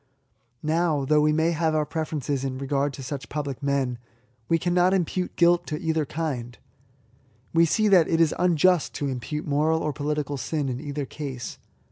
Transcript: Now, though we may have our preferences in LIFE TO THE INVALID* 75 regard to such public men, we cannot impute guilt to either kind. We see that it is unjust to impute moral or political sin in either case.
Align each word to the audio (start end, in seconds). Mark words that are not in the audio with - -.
Now, 0.63 1.05
though 1.05 1.21
we 1.21 1.31
may 1.31 1.51
have 1.51 1.75
our 1.75 1.85
preferences 1.85 2.43
in 2.43 2.53
LIFE 2.53 2.59
TO 2.61 2.61
THE 2.61 2.63
INVALID* 2.63 2.71
75 2.71 2.71
regard 2.71 2.93
to 2.93 3.03
such 3.03 3.29
public 3.29 3.61
men, 3.61 3.97
we 4.49 4.57
cannot 4.57 4.93
impute 4.95 5.35
guilt 5.35 5.67
to 5.67 5.79
either 5.79 6.05
kind. 6.07 6.57
We 7.53 7.65
see 7.67 7.87
that 7.87 8.07
it 8.07 8.19
is 8.19 8.33
unjust 8.39 8.95
to 8.95 9.07
impute 9.07 9.45
moral 9.45 9.81
or 9.83 9.93
political 9.93 10.37
sin 10.37 10.69
in 10.69 10.79
either 10.81 11.05
case. 11.05 11.59